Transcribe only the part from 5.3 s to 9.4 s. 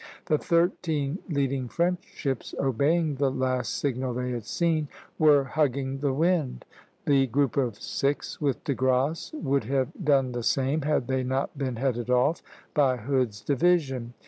hugging the wind; the group of six with De Grasse (C,